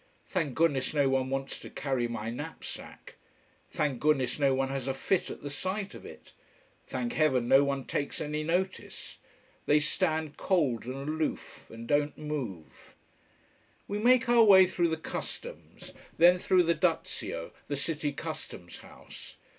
[0.27, 3.17] Thank Goodness no one wants to carry my knapsack.
[3.69, 6.33] Thank Goodness no one has a fit at the sight of it.
[6.87, 9.19] Thank Heaven no one takes any notice.
[9.67, 12.95] They stand cold and aloof, and don't move.
[13.87, 19.35] We make our way through the Customs: then through the Dazio, the City Customs house.